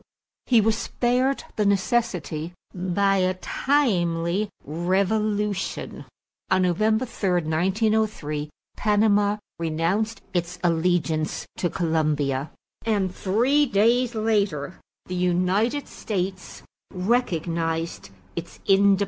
He 0.47 0.61
was 0.61 0.75
spared 0.79 1.43
the 1.57 1.65
necessity 1.67 2.53
by 2.73 3.17
a 3.17 3.35
timely 3.35 4.49
revolution. 4.65 6.05
On 6.49 6.63
November 6.63 7.05
3, 7.05 7.29
1903, 7.43 8.49
Panama 8.75 9.37
renounced 9.59 10.21
its 10.33 10.57
allegiance 10.63 11.45
to 11.57 11.69
Colombia 11.69 12.49
and 12.83 13.13
three 13.13 13.67
days 13.67 14.15
later 14.15 14.79
the 15.05 15.13
United 15.13 15.87
States 15.87 16.63
recognized 16.91 18.09
its 18.35 18.59
independence. 18.65 18.99